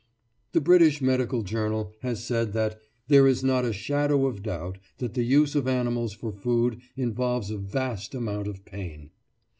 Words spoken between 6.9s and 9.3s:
involves a vast amount of pain."